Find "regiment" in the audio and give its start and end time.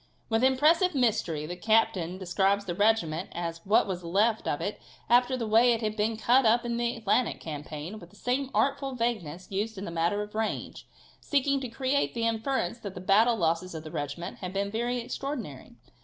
2.73-3.29, 13.91-14.39